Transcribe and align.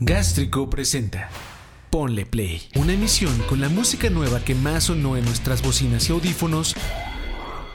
Gástrico 0.00 0.70
presenta 0.70 1.28
Ponle 1.90 2.24
Play, 2.24 2.68
una 2.76 2.92
emisión 2.92 3.36
con 3.48 3.60
la 3.60 3.68
música 3.68 4.08
nueva 4.10 4.44
que 4.44 4.54
más 4.54 4.84
sonó 4.84 5.16
en 5.16 5.24
nuestras 5.24 5.60
bocinas 5.60 6.08
y 6.08 6.12
audífonos 6.12 6.76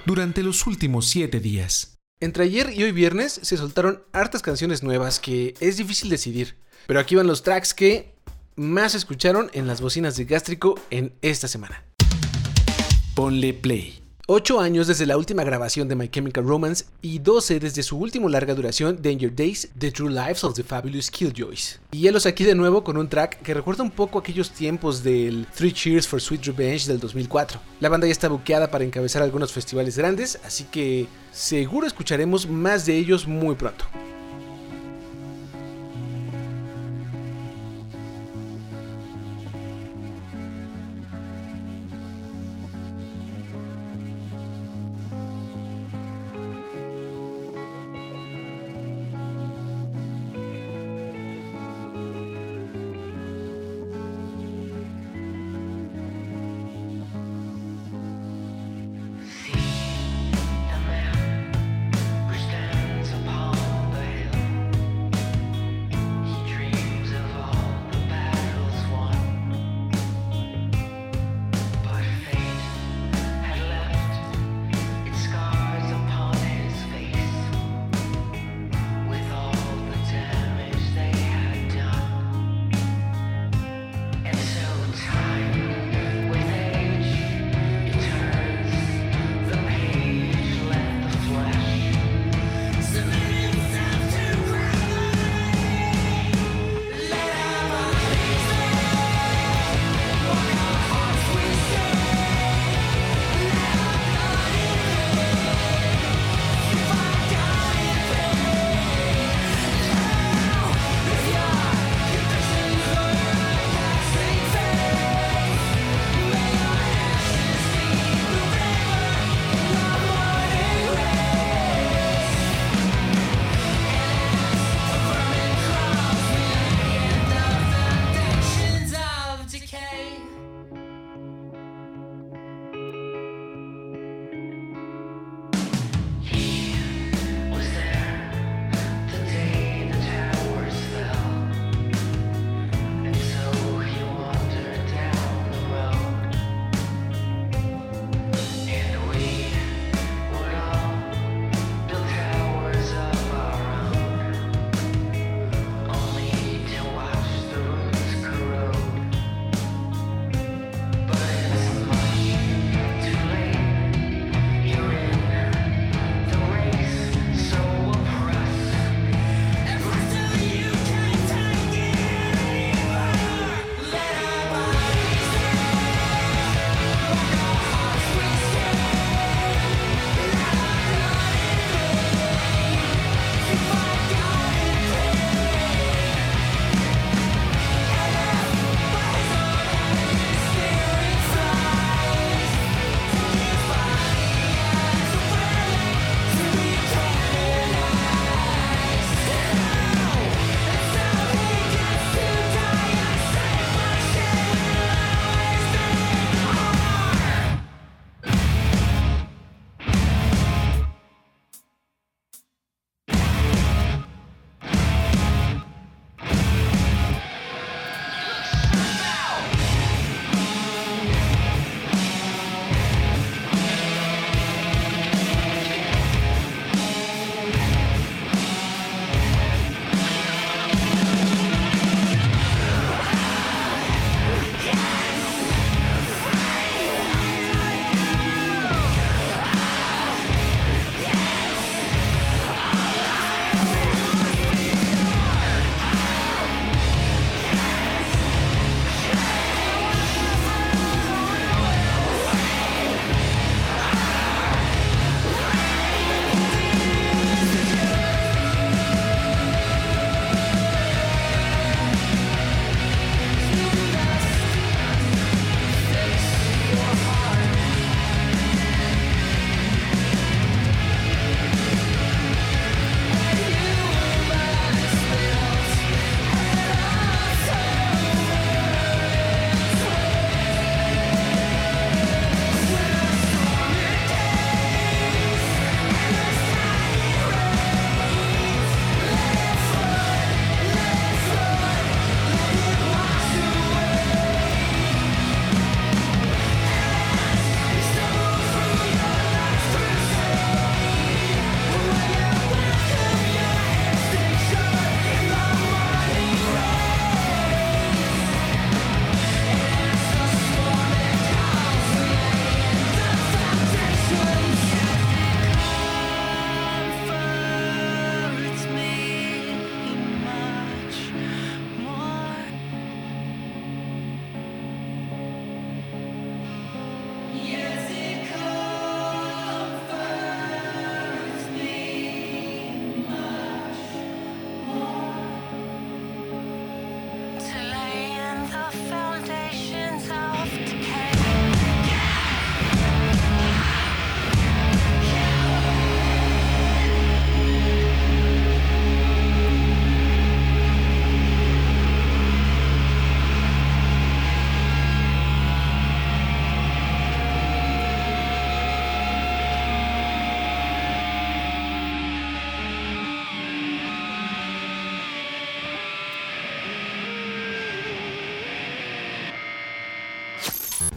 durante 0.06 0.42
los 0.42 0.66
últimos 0.66 1.10
7 1.10 1.42
días. 1.42 1.98
Entre 2.22 2.46
ayer 2.46 2.72
y 2.74 2.84
hoy 2.84 2.94
viernes 2.94 3.42
se 3.44 3.58
soltaron 3.58 4.04
hartas 4.14 4.42
canciones 4.42 4.84
nuevas 4.84 5.20
que 5.20 5.54
es 5.60 5.76
difícil 5.76 6.10
decidir, 6.10 6.56
pero 6.88 7.02
aquí 7.02 7.16
van 7.16 7.28
los 7.28 7.44
tracks 7.44 7.74
que 7.74 8.16
más 8.56 8.96
escucharon 8.96 9.50
en 9.52 9.68
las 9.68 9.82
bocinas 9.82 10.16
de 10.16 10.24
Gástrico 10.24 10.80
en 10.92 11.14
esta 11.22 11.50
semana. 11.50 11.84
Ponle 13.16 13.54
Play. 13.54 14.03
8 14.26 14.62
años 14.62 14.88
desde 14.88 15.06
la 15.06 15.18
última 15.18 15.44
grabación 15.44 15.90
de 15.90 15.98
My 15.98 16.08
Chemical 16.08 16.46
Romance 16.46 16.86
y 17.02 17.20
12 17.20 17.60
desde 17.60 17.84
su 17.84 17.98
último 17.98 18.30
larga 18.30 18.56
duración 18.56 19.02
Danger 19.02 19.36
Days, 19.36 19.68
The 19.78 19.92
True 19.92 20.10
Lives 20.10 20.46
of 20.46 20.56
the 20.56 20.64
Fabulous 20.64 21.12
Killjoys. 21.12 21.82
Y 21.92 22.10
los 22.10 22.26
aquí 22.26 22.46
de 22.46 22.56
nuevo 22.56 22.86
con 22.86 22.96
un 22.96 23.10
track 23.10 23.42
que 23.42 23.54
recuerda 23.54 23.84
un 23.84 23.92
poco 23.92 24.20
aquellos 24.20 24.52
tiempos 24.52 25.04
del 25.04 25.46
Three 25.54 25.74
Cheers 25.74 26.08
for 26.08 26.22
Sweet 26.22 26.46
Revenge 26.46 26.88
del 26.88 27.02
2004. 27.02 27.60
La 27.82 27.90
banda 27.90 28.08
ya 28.08 28.14
está 28.14 28.30
buqueada 28.30 28.72
para 28.72 28.86
encabezar 28.86 29.22
algunos 29.24 29.52
festivales 29.52 29.98
grandes, 29.98 30.40
así 30.46 30.64
que 30.72 31.06
seguro 31.34 31.86
escucharemos 31.86 32.48
más 32.48 32.86
de 32.86 32.96
ellos 32.96 33.28
muy 33.28 33.56
pronto. 33.56 33.84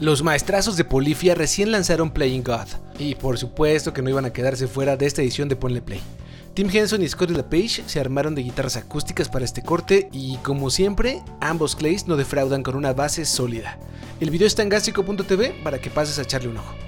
Los 0.06 0.22
maestrazos 0.22 0.76
de 0.76 0.84
Polifia 0.84 1.34
recién 1.34 1.72
lanzaron 1.72 2.12
Playing 2.12 2.44
God, 2.44 2.68
y 2.96 3.16
por 3.16 3.38
supuesto 3.38 3.92
que 3.92 4.02
no 4.02 4.08
iban 4.08 4.24
a 4.24 4.32
quedarse 4.32 4.68
fuera 4.68 4.96
de 4.96 5.04
esta 5.04 5.20
edición 5.20 5.48
de 5.48 5.56
Ponle 5.56 5.82
Play. 5.82 6.00
Tim 6.54 6.70
Henson 6.72 7.02
y 7.02 7.08
Scotty 7.08 7.34
LePage 7.34 7.82
se 7.88 7.98
armaron 7.98 8.36
de 8.36 8.44
guitarras 8.44 8.76
acústicas 8.76 9.28
para 9.28 9.44
este 9.44 9.62
corte 9.62 10.08
y 10.12 10.36
como 10.44 10.70
siempre, 10.70 11.24
ambos 11.40 11.74
clays 11.74 12.06
no 12.06 12.16
defraudan 12.16 12.62
con 12.62 12.76
una 12.76 12.92
base 12.92 13.24
sólida. 13.24 13.80
El 14.20 14.30
video 14.30 14.46
está 14.46 14.62
en 14.62 14.68
gástrico.tv 14.68 15.60
para 15.64 15.80
que 15.80 15.90
pases 15.90 16.20
a 16.20 16.22
echarle 16.22 16.50
un 16.50 16.58
ojo. 16.58 16.85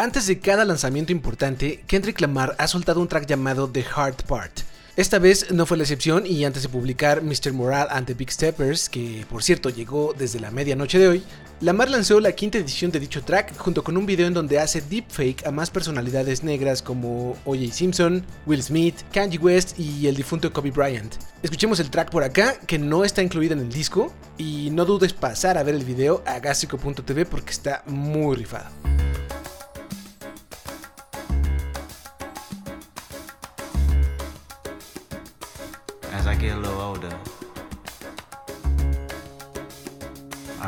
Antes 0.00 0.26
de 0.26 0.38
cada 0.38 0.64
lanzamiento 0.64 1.12
importante, 1.12 1.84
Kendrick 1.86 2.22
Lamar 2.22 2.56
ha 2.56 2.66
soltado 2.68 3.02
un 3.02 3.08
track 3.08 3.26
llamado 3.26 3.68
The 3.68 3.84
Hard 3.94 4.24
Part. 4.26 4.60
Esta 4.96 5.18
vez 5.18 5.52
no 5.52 5.66
fue 5.66 5.76
la 5.76 5.82
excepción 5.82 6.24
y 6.26 6.42
antes 6.46 6.62
de 6.62 6.70
publicar 6.70 7.20
Mr. 7.20 7.52
Moral 7.52 7.86
and 7.90 8.06
the 8.06 8.14
Big 8.14 8.30
Steppers, 8.30 8.88
que 8.88 9.26
por 9.28 9.42
cierto 9.42 9.68
llegó 9.68 10.14
desde 10.16 10.40
la 10.40 10.50
medianoche 10.50 10.98
de 10.98 11.06
hoy, 11.06 11.22
Lamar 11.60 11.90
lanzó 11.90 12.18
la 12.18 12.32
quinta 12.32 12.56
edición 12.56 12.90
de 12.90 12.98
dicho 12.98 13.22
track 13.22 13.54
junto 13.58 13.84
con 13.84 13.98
un 13.98 14.06
video 14.06 14.26
en 14.26 14.32
donde 14.32 14.58
hace 14.58 14.80
deepfake 14.80 15.46
a 15.46 15.50
más 15.50 15.68
personalidades 15.68 16.42
negras 16.44 16.80
como 16.80 17.32
O.J. 17.44 17.70
Simpson, 17.70 18.24
Will 18.46 18.62
Smith, 18.62 19.02
Kanye 19.12 19.36
West 19.36 19.78
y 19.78 20.06
el 20.06 20.16
difunto 20.16 20.50
Kobe 20.50 20.70
Bryant. 20.70 21.14
Escuchemos 21.42 21.78
el 21.78 21.90
track 21.90 22.10
por 22.10 22.24
acá, 22.24 22.58
que 22.66 22.78
no 22.78 23.04
está 23.04 23.22
incluido 23.22 23.52
en 23.52 23.60
el 23.60 23.68
disco, 23.70 24.14
y 24.38 24.70
no 24.70 24.86
dudes 24.86 25.12
pasar 25.12 25.58
a 25.58 25.62
ver 25.62 25.74
el 25.74 25.84
video 25.84 26.22
a 26.24 26.38
gástrico.tv 26.38 27.26
porque 27.26 27.50
está 27.50 27.82
muy 27.86 28.34
rifado. 28.34 28.70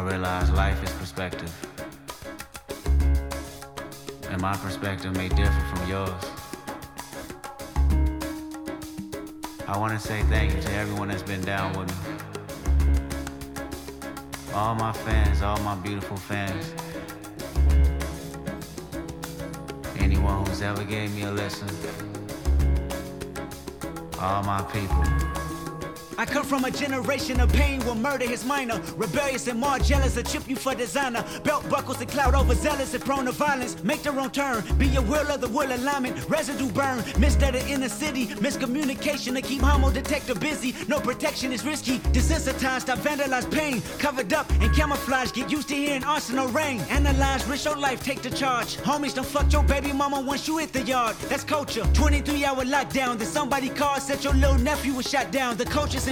I 0.03 0.05
realize 0.05 0.51
life 0.51 0.83
is 0.83 0.91
perspective. 0.95 1.53
And 4.31 4.43
my 4.43 4.57
perspective 4.57 5.15
may 5.15 5.29
differ 5.29 5.65
from 5.73 5.89
yours. 5.89 6.25
I 9.69 9.79
want 9.79 9.93
to 9.93 10.01
say 10.01 10.23
thank 10.25 10.57
you 10.57 10.61
to 10.61 10.73
everyone 10.73 11.07
that's 11.07 11.23
been 11.23 11.43
down 11.43 11.79
with 11.79 11.89
me. 11.89 12.15
All 14.53 14.75
my 14.75 14.93
fans, 14.93 15.41
all 15.41 15.61
my 15.61 15.77
beautiful 15.77 16.17
fans. 16.17 16.75
Anyone 20.01 20.45
who's 20.45 20.63
ever 20.63 20.83
gave 20.83 21.15
me 21.15 21.23
a 21.23 21.31
listen. 21.31 21.69
All 24.19 24.43
my 24.43 24.63
people. 24.63 25.42
I 26.23 26.25
come 26.25 26.45
from 26.45 26.64
a 26.64 26.71
generation 26.71 27.41
of 27.41 27.52
pain 27.52 27.85
will 27.85 27.97
murder 27.97 28.29
his 28.29 28.45
minor. 28.45 28.81
Rebellious 28.97 29.49
and 29.49 29.59
more 29.59 29.81
jealous, 29.81 30.17
a 30.17 30.23
chip 30.23 30.49
you 30.49 30.55
for 30.55 30.73
designer. 30.73 31.25
Belt 31.43 31.69
buckles 31.69 32.00
and 32.00 32.09
cloud 32.09 32.37
overzealous 32.37 32.95
and 32.95 33.05
prone 33.05 33.25
to 33.25 33.33
violence. 33.33 33.83
Make 33.83 34.05
the 34.05 34.12
wrong 34.12 34.31
turn, 34.31 34.62
be 34.79 34.95
a 34.95 35.02
will 35.02 35.26
of 35.33 35.41
the 35.41 35.49
will 35.49 35.75
alignment. 35.75 36.14
Residue 36.29 36.71
burn, 36.71 37.02
missed 37.19 37.43
at 37.43 37.55
the 37.55 37.69
inner 37.69 37.88
city. 37.88 38.29
Miscommunication 38.37 39.35
to 39.35 39.43
keep 39.43 39.62
homo 39.62 39.91
detector 39.91 40.37
busy. 40.37 40.76
No 40.87 41.00
protection 41.00 41.52
is 41.52 41.67
risky. 41.67 41.99
Desensitized, 42.14 42.88
I 42.88 42.95
vandalize 42.95 43.50
pain. 43.50 43.83
Covered 43.99 44.33
up 44.33 44.49
and 44.61 44.73
camouflage, 44.73 45.33
get 45.33 45.50
used 45.50 45.71
to 45.71 45.75
hearing 45.75 46.05
arsenal 46.05 46.47
rain. 46.50 46.79
Analyze, 46.83 47.45
risk 47.49 47.64
your 47.64 47.76
life, 47.76 48.00
take 48.00 48.23
the 48.23 48.31
charge. 48.31 48.76
Homies, 48.76 49.17
don't 49.17 49.26
fuck 49.26 49.52
your 49.52 49.64
baby 49.64 49.93
mama 49.93 50.21
once 50.21 50.47
you 50.47 50.59
hit 50.59 50.73
the 50.73 50.83
yard. 50.83 51.17
That's 51.29 51.43
culture. 51.43 51.83
23 51.95 52.45
hour 52.45 52.64
lockdown, 52.64 53.19
then 53.19 53.26
somebody 53.26 53.71
called, 53.71 54.02
said 54.02 54.23
your 54.23 54.35
little 54.35 54.59
nephew 54.59 54.93
was 54.93 55.11
shot 55.11 55.33
down. 55.33 55.57
The 55.57 55.64
culture's 55.64 56.12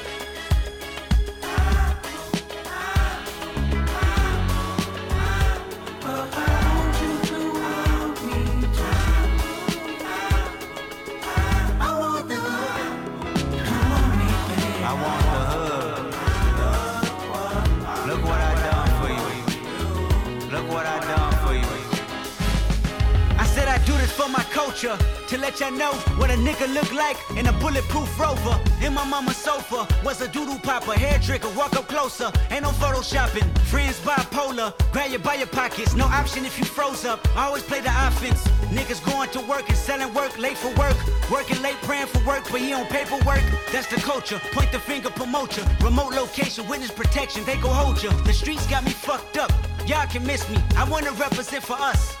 Bulletproof 28.01 28.19
rover. 28.19 28.85
In 28.85 28.93
my 28.93 29.05
mama's 29.05 29.37
sofa 29.37 29.87
was 30.03 30.21
a 30.21 30.27
doodle 30.27 30.59
popper, 30.59 30.93
hair 30.93 31.19
trigger, 31.19 31.49
walk 31.49 31.75
up 31.75 31.87
closer. 31.87 32.31
Ain't 32.49 32.63
no 32.63 32.69
photoshopping. 32.69 33.47
Friends 33.67 33.99
bipolar, 33.99 34.73
grab 34.91 35.11
you 35.11 35.19
by 35.19 35.35
your 35.35 35.47
pockets. 35.47 35.95
No 35.95 36.05
option 36.05 36.45
if 36.45 36.57
you 36.57 36.65
froze 36.65 37.05
up. 37.05 37.19
I 37.35 37.45
always 37.45 37.63
play 37.63 37.81
the 37.81 37.91
offense. 38.07 38.47
Niggas 38.71 39.03
going 39.05 39.29
to 39.31 39.39
work 39.41 39.67
and 39.67 39.77
selling 39.77 40.13
work, 40.13 40.37
late 40.37 40.57
for 40.57 40.73
work. 40.79 40.97
Working 41.29 41.61
late, 41.61 41.77
praying 41.83 42.07
for 42.07 42.23
work, 42.25 42.43
but 42.51 42.61
he 42.61 42.73
on 42.73 42.85
paperwork. 42.87 43.43
That's 43.71 43.87
the 43.87 43.97
culture. 44.01 44.39
Point 44.51 44.71
the 44.71 44.79
finger, 44.79 45.09
promote 45.09 45.57
you. 45.57 45.63
Remote 45.83 46.13
location, 46.13 46.67
witness 46.67 46.91
protection, 46.91 47.43
they 47.45 47.57
go 47.57 47.69
hold 47.69 48.01
you. 48.01 48.09
The 48.23 48.33
streets 48.33 48.65
got 48.67 48.83
me 48.83 48.91
fucked 48.91 49.37
up. 49.37 49.51
Y'all 49.85 50.07
can 50.07 50.25
miss 50.25 50.49
me. 50.49 50.57
I 50.77 50.87
wanna 50.89 51.11
represent 51.11 51.63
for 51.63 51.77
us. 51.79 52.20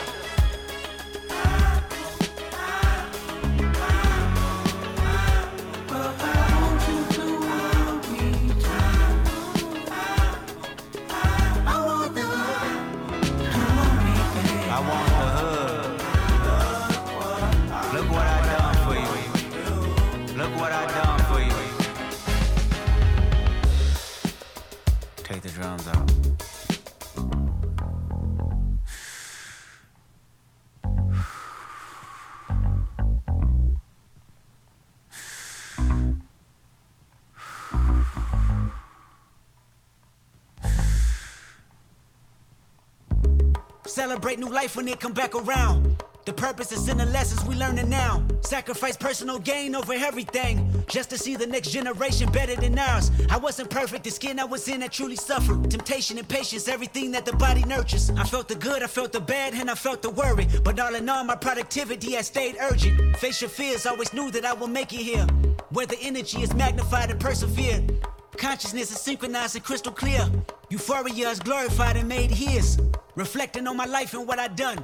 Celebrate 43.91 44.39
new 44.39 44.49
life 44.49 44.77
when 44.77 44.87
it 44.87 45.01
come 45.01 45.11
back 45.11 45.35
around. 45.35 46.01
The 46.23 46.31
purpose 46.31 46.71
is 46.71 46.87
in 46.87 46.97
the 46.97 47.05
lessons 47.07 47.43
we 47.43 47.55
learning 47.55 47.89
now. 47.89 48.23
Sacrifice 48.39 48.95
personal 48.95 49.37
gain 49.37 49.75
over 49.75 49.91
everything. 49.91 50.70
Just 50.87 51.09
to 51.11 51.17
see 51.17 51.35
the 51.35 51.47
next 51.47 51.71
generation 51.71 52.31
better 52.31 52.55
than 52.55 52.77
ours. 52.77 53.11
I 53.29 53.37
wasn't 53.37 53.69
perfect, 53.69 54.03
the 54.03 54.11
skin 54.11 54.39
I 54.39 54.45
was 54.45 54.67
in 54.67 54.83
I 54.83 54.87
truly 54.87 55.15
suffered. 55.15 55.69
Temptation 55.69 56.17
and 56.17 56.27
patience, 56.27 56.67
everything 56.67 57.11
that 57.11 57.25
the 57.25 57.33
body 57.33 57.63
nurtures. 57.63 58.09
I 58.11 58.23
felt 58.23 58.47
the 58.47 58.55
good, 58.55 58.83
I 58.83 58.87
felt 58.87 59.11
the 59.11 59.19
bad, 59.19 59.53
and 59.53 59.69
I 59.69 59.75
felt 59.75 60.01
the 60.01 60.09
worry. 60.09 60.47
But 60.63 60.79
all 60.79 60.95
in 60.95 61.07
all, 61.09 61.23
my 61.23 61.35
productivity 61.35 62.13
has 62.13 62.27
stayed 62.27 62.57
urgent. 62.59 63.17
Face 63.17 63.41
your 63.41 63.49
fears, 63.49 63.85
always 63.85 64.13
knew 64.13 64.31
that 64.31 64.45
I 64.45 64.53
will 64.53 64.67
make 64.67 64.93
it 64.93 65.01
here. 65.01 65.25
Where 65.69 65.85
the 65.85 65.97
energy 66.01 66.41
is 66.41 66.53
magnified 66.53 67.11
and 67.11 67.19
persevered. 67.19 68.05
Consciousness 68.37 68.91
is 68.91 68.99
synchronized 68.99 69.55
and 69.55 69.63
crystal 69.63 69.91
clear. 69.91 70.27
Euphoria 70.69 71.29
is 71.29 71.39
glorified 71.39 71.97
and 71.97 72.07
made 72.07 72.31
his. 72.31 72.79
Reflecting 73.15 73.67
on 73.67 73.77
my 73.77 73.85
life 73.85 74.13
and 74.13 74.27
what 74.27 74.39
I've 74.39 74.55
done. 74.55 74.83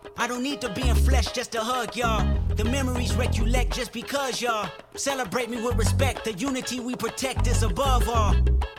I 0.21 0.27
don't 0.27 0.43
need 0.43 0.61
to 0.61 0.69
be 0.69 0.87
in 0.87 0.95
flesh 0.95 1.31
just 1.31 1.51
to 1.53 1.61
hug 1.61 1.95
y'all. 1.95 2.23
The 2.55 2.63
memories 2.63 3.15
recollect 3.15 3.73
just 3.73 3.91
because 3.91 4.39
y'all 4.39 4.69
celebrate 4.93 5.49
me 5.49 5.59
with 5.59 5.75
respect. 5.75 6.25
The 6.25 6.33
unity 6.33 6.79
we 6.79 6.95
protect 6.95 7.47
is 7.47 7.63
above 7.63 8.07
all. 8.07 8.35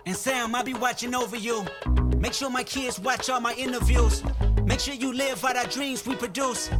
And 0.06 0.14
Sam, 0.14 0.54
I'll 0.54 0.62
be 0.62 0.74
watching 0.74 1.16
over 1.16 1.36
you. 1.36 1.64
Make 2.16 2.32
sure 2.32 2.48
my 2.48 2.62
kids 2.62 3.00
watch 3.00 3.28
all 3.28 3.40
my 3.40 3.54
interviews. 3.54 4.22
Make 4.64 4.78
sure 4.78 4.94
you 4.94 5.12
live 5.12 5.44
out 5.44 5.56
our 5.56 5.66
dreams 5.66 6.06
we 6.06 6.14
produce. 6.14 6.70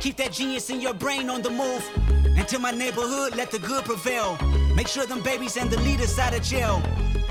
Keep 0.00 0.18
that 0.18 0.32
genius 0.32 0.68
in 0.68 0.82
your 0.82 0.92
brain 0.92 1.30
on 1.30 1.40
the 1.40 1.48
move. 1.48 1.82
And 2.36 2.46
to 2.48 2.58
my 2.58 2.72
neighborhood, 2.72 3.36
let 3.36 3.50
the 3.50 3.58
good 3.58 3.86
prevail. 3.86 4.36
Make 4.74 4.88
sure 4.88 5.06
them 5.06 5.22
babies 5.22 5.56
and 5.56 5.70
the 5.70 5.80
leaders 5.80 6.18
out 6.18 6.36
of 6.36 6.42
jail. 6.42 6.82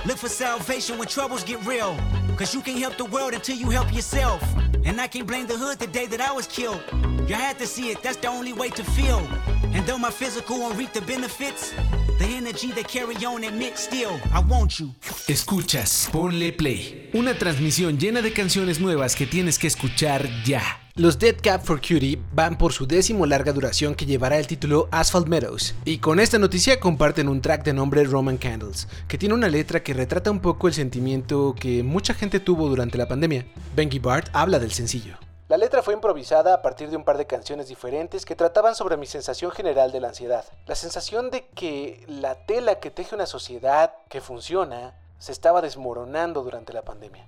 Look 0.07 0.17
for 0.17 0.27
salvation 0.27 0.97
when 0.97 1.07
troubles 1.07 1.43
get 1.43 1.63
real. 1.67 1.95
Cause 2.35 2.55
you 2.55 2.61
can't 2.61 2.79
help 2.79 2.97
the 2.97 3.05
world 3.05 3.35
until 3.35 3.57
you 3.57 3.69
help 3.69 3.93
yourself. 3.93 4.41
And 4.89 4.99
I 4.99 5.05
can't 5.05 5.27
blame 5.27 5.45
the 5.45 5.55
hood 5.55 5.77
the 5.77 5.85
day 5.85 6.07
that 6.07 6.19
I 6.19 6.31
was 6.31 6.47
killed. 6.47 6.81
You 7.27 7.35
had 7.35 7.59
to 7.59 7.67
see 7.67 7.91
it, 7.91 8.01
that's 8.01 8.17
the 8.17 8.27
only 8.27 8.53
way 8.53 8.71
to 8.71 8.83
feel. 8.83 9.21
And 9.73 9.85
though 9.85 9.99
my 9.99 10.11
physical 10.11 10.59
won't 10.59 10.77
reap 10.77 10.93
the 10.93 11.01
benefits, 11.01 11.73
The 12.19 12.35
energy 12.35 12.73
they 12.73 12.83
carry 12.83 13.15
on 13.25 13.45
admit 13.45 13.77
still, 13.77 14.19
I 14.33 14.43
want 14.45 14.77
you. 14.77 14.93
Escuchas, 15.29 16.09
ponle 16.11 16.51
play. 16.51 17.09
Una 17.13 17.33
transmisión 17.37 17.97
llena 17.97 18.21
de 18.21 18.33
canciones 18.33 18.81
nuevas 18.81 19.15
que 19.15 19.25
tienes 19.25 19.57
que 19.57 19.67
escuchar 19.67 20.27
ya. 20.43 20.61
Los 20.95 21.17
Dead 21.17 21.37
Cap 21.41 21.63
for 21.63 21.79
Cutie 21.79 22.19
van 22.33 22.57
por 22.57 22.73
su 22.73 22.87
décimo 22.87 23.25
larga 23.25 23.53
duración 23.53 23.95
que 23.95 24.05
llevará 24.05 24.37
el 24.37 24.47
título 24.47 24.89
Asphalt 24.91 25.29
Meadows, 25.29 25.75
y 25.85 25.99
con 25.99 26.19
esta 26.19 26.37
noticia 26.39 26.81
comparten 26.81 27.29
un 27.29 27.39
track 27.39 27.63
de 27.63 27.71
nombre 27.71 28.03
Roman 28.03 28.37
Candles, 28.37 28.89
que 29.07 29.17
tiene 29.17 29.33
una 29.33 29.47
letra 29.47 29.81
que 29.81 29.93
retrata 29.93 30.29
un 30.29 30.41
poco 30.41 30.67
el 30.67 30.73
sentimiento 30.73 31.55
que 31.57 31.83
mucha 31.83 32.13
gente 32.13 32.41
tuvo 32.41 32.67
durante 32.67 32.97
la 32.97 33.07
pandemia. 33.07 33.45
Bengy 33.77 33.99
Bart 33.99 34.27
habla 34.33 34.59
del 34.59 34.73
sencillo. 34.73 35.28
La 35.49 35.57
letra 35.57 35.81
fue 35.81 35.95
improvisada 35.95 36.53
a 36.53 36.61
partir 36.61 36.91
de 36.91 36.95
un 36.95 37.03
par 37.03 37.17
de 37.17 37.25
canciones 37.25 37.67
diferentes 37.67 38.23
que 38.23 38.35
trataban 38.35 38.75
sobre 38.75 38.97
mi 38.97 39.07
sensación 39.07 39.49
general 39.49 39.91
de 39.91 39.99
la 39.99 40.09
ansiedad. 40.09 40.45
La 40.67 40.75
sensación 40.75 41.31
de 41.31 41.47
que 41.47 42.03
la 42.05 42.35
tela 42.45 42.79
que 42.79 42.91
teje 42.91 43.15
una 43.15 43.25
sociedad 43.25 43.95
que 44.09 44.21
funciona 44.21 44.93
se 45.17 45.31
estaba 45.31 45.63
desmoronando 45.63 46.43
durante 46.43 46.71
la 46.71 46.83
pandemia. 46.83 47.25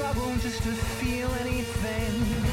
Struggle 0.00 0.34
just 0.36 0.62
to 0.62 0.72
feel 0.72 1.28
anything. 1.42 2.49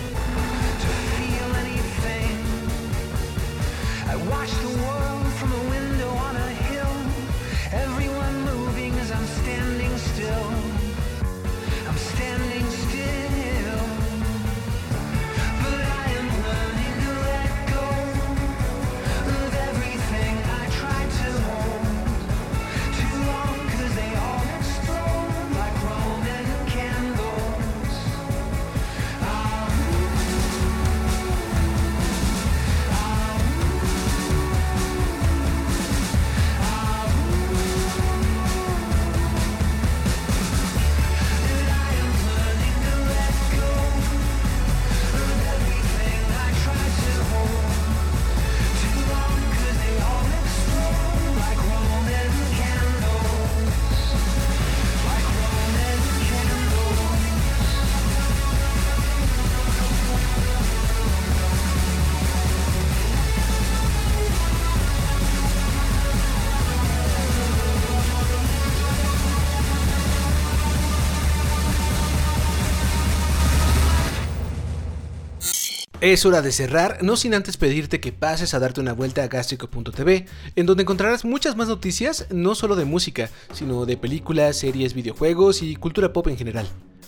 Es 76.07 76.25
hora 76.25 76.41
de 76.41 76.53
cerrar, 76.53 77.03
no 77.03 77.17
sin 77.17 77.33
antes 77.33 77.57
pedirte 77.57 77.99
que 77.99 78.13
pases 78.13 78.53
a 78.53 78.59
darte 78.59 78.79
una 78.79 78.93
vuelta 78.93 79.23
a 79.23 79.27
gastrico.tv, 79.27 80.25
en 80.55 80.65
donde 80.65 80.83
encontrarás 80.83 81.25
muchas 81.25 81.57
más 81.57 81.67
noticias, 81.67 82.27
no 82.29 82.55
solo 82.55 82.77
de 82.77 82.85
música, 82.85 83.29
sino 83.51 83.85
de 83.85 83.97
películas, 83.97 84.55
series, 84.55 84.93
videojuegos 84.93 85.61
y 85.61 85.75
cultura 85.75 86.13
pop 86.13 86.29
en 86.29 86.37
general. 86.37 86.65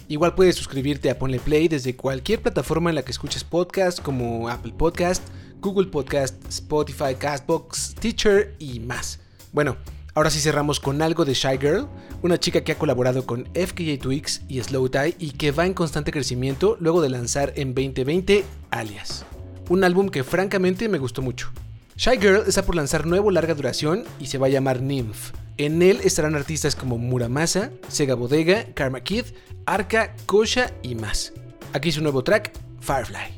Igual 0.09 0.35
puedes 0.35 0.57
suscribirte 0.57 1.09
a 1.09 1.17
Ponle 1.17 1.39
Play 1.39 1.69
desde 1.69 1.95
cualquier 1.95 2.41
plataforma 2.41 2.89
en 2.89 2.97
la 2.97 3.03
que 3.03 3.11
escuches 3.11 3.45
podcast 3.45 4.01
como 4.01 4.49
Apple 4.49 4.73
Podcast, 4.77 5.25
Google 5.61 5.87
Podcast, 5.87 6.35
Spotify, 6.49 7.15
Castbox, 7.17 7.95
Teacher 8.01 8.53
y 8.59 8.81
más. 8.81 9.21
Bueno, 9.53 9.77
ahora 10.13 10.29
sí 10.29 10.39
cerramos 10.39 10.79
con 10.79 11.01
algo 11.01 11.25
de 11.25 11.33
Shy 11.33 11.57
Girl, 11.59 11.87
una 12.21 12.39
chica 12.39 12.61
que 12.61 12.71
ha 12.71 12.77
colaborado 12.77 13.25
con 13.25 13.45
FKJ 13.53 13.99
Twix 13.99 14.41
y 14.47 14.61
Slow 14.61 14.89
Tie 14.89 15.15
y 15.19 15.31
que 15.31 15.51
va 15.51 15.65
en 15.65 15.73
constante 15.73 16.11
crecimiento 16.11 16.77
luego 16.79 17.01
de 17.01 17.09
lanzar 17.09 17.53
en 17.55 17.73
2020 17.73 18.45
Alias. 18.71 19.25
Un 19.69 19.83
álbum 19.83 20.09
que 20.09 20.23
francamente 20.23 20.89
me 20.89 20.97
gustó 20.97 21.21
mucho. 21.21 21.51
Shy 21.95 22.17
Girl 22.19 22.43
está 22.47 22.63
por 22.63 22.75
lanzar 22.75 23.05
nuevo 23.05 23.29
larga 23.29 23.53
duración 23.53 24.05
y 24.19 24.27
se 24.27 24.37
va 24.37 24.47
a 24.47 24.49
llamar 24.49 24.81
Nymph. 24.81 25.31
En 25.57 25.81
él 25.81 25.99
estarán 26.03 26.35
artistas 26.35 26.75
como 26.75 26.97
Muramasa, 26.97 27.71
Sega 27.89 28.15
Bodega, 28.15 28.65
Karma 28.73 29.01
Kid, 29.01 29.25
Arca, 29.65 30.15
Kosha 30.25 30.71
y 30.81 30.95
más. 30.95 31.33
Aquí 31.73 31.91
su 31.91 32.01
nuevo 32.01 32.23
track, 32.23 32.53
Firefly. 32.79 33.37